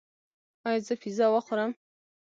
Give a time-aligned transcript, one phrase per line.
[0.67, 1.71] ایا زه پیزا وخورم؟